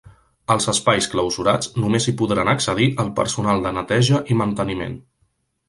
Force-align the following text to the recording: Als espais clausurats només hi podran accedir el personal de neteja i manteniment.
Als 0.53 0.65
espais 0.71 1.07
clausurats 1.11 1.69
només 1.83 2.09
hi 2.09 2.15
podran 2.23 2.51
accedir 2.55 2.89
el 3.05 3.13
personal 3.21 3.63
de 3.69 3.77
neteja 3.79 4.25
i 4.37 4.41
manteniment. 4.43 5.01